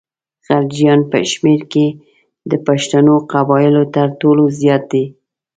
غلجیان 0.45 1.01
په 1.11 1.17
شمېر 1.31 1.61
کې 1.71 1.85
د 2.49 2.53
پښتنو 2.67 3.13
قبایلو 3.31 3.83
تر 3.95 4.07
ټولو 4.21 4.43
زیات 4.59 4.83
دي. 4.91 5.05